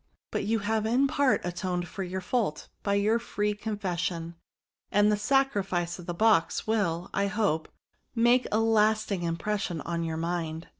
But 0.31 0.45
you 0.45 0.57
have 0.57 0.87
in 0.87 1.05
part 1.05 1.41
atoned 1.45 1.87
for 1.87 2.01
your 2.01 2.21
fault 2.21 2.69
by 2.81 2.95
your 2.95 3.19
free 3.19 3.53
confession; 3.53 4.33
and 4.91 5.11
the 5.11 5.15
sacrifice 5.15 5.99
of 5.99 6.07
the 6.07 6.13
box 6.15 6.61
wiU, 6.63 7.07
Ihope, 7.11 7.67
makeala.ting 8.17 9.21
impres 9.21 9.59
sion 9.59 9.81
on 9.81 10.03
your 10.03 10.17
mind." 10.17 10.67